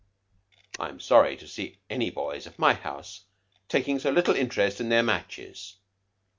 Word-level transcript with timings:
"I'm 0.79 0.99
sorry 0.99 1.37
to 1.37 1.47
see 1.47 1.77
any 1.87 2.09
boys 2.09 2.47
of 2.47 2.57
my 2.57 2.73
house 2.73 3.25
taking 3.69 3.99
so 3.99 4.09
little 4.09 4.33
interest 4.35 4.81
in 4.81 4.89
their 4.89 5.03
matches." 5.03 5.75